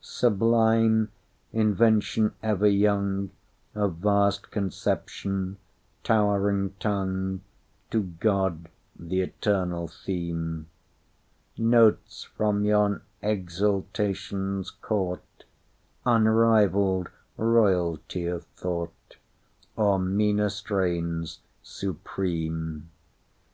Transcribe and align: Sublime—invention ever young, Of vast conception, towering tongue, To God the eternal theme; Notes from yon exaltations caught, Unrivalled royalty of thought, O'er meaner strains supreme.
Sublime—invention 0.00 2.32
ever 2.42 2.66
young, 2.66 3.28
Of 3.74 3.96
vast 3.96 4.50
conception, 4.50 5.58
towering 6.02 6.72
tongue, 6.80 7.42
To 7.90 8.04
God 8.18 8.70
the 8.98 9.20
eternal 9.20 9.88
theme; 9.88 10.68
Notes 11.58 12.22
from 12.22 12.64
yon 12.64 13.02
exaltations 13.22 14.70
caught, 14.70 15.44
Unrivalled 16.06 17.10
royalty 17.36 18.24
of 18.24 18.44
thought, 18.56 19.18
O'er 19.76 19.98
meaner 19.98 20.48
strains 20.48 21.40
supreme. 21.62 22.88